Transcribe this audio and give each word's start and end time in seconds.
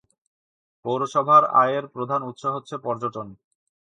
পৌরসভার 0.85 1.43
আয়ের 1.61 1.85
প্রধান 1.87 2.21
উৎস 2.23 2.43
হচ্ছে 2.47 2.75
পর্যটন। 2.77 3.27